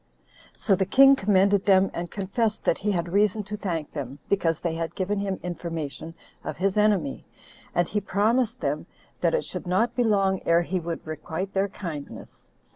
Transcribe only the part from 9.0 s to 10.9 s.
that it should not be long ere he